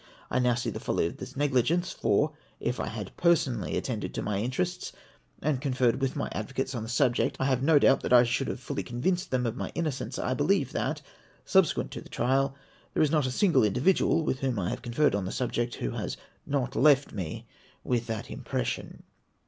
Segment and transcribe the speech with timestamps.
[0.31, 4.23] I now see the folly of this negligence; for if I had personally attended to
[4.23, 4.91] my interests,
[5.43, 8.23] and conferred with my advocates on the sub ject, I have no doubt that I
[8.23, 10.17] should have fully convinced them of my innocence.
[10.17, 11.03] I believe that,
[11.45, 12.55] subsequent to the trial,
[12.95, 15.91] there is not a single individual with whom I have conferred on the subject who
[15.91, 17.45] has not left me
[17.83, 19.03] with that impression.